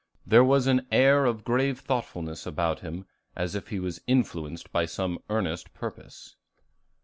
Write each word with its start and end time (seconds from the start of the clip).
There 0.25 0.43
was 0.43 0.65
an 0.65 0.87
air 0.91 1.25
of 1.25 1.43
grave 1.43 1.79
thoughtfulness 1.79 2.47
about 2.47 2.79
him, 2.79 3.05
as 3.35 3.53
if 3.53 3.67
he 3.67 3.79
was 3.79 4.01
influenced 4.07 4.71
by 4.71 4.87
some 4.87 5.19
earnest 5.29 5.75
purpose. 5.75 6.37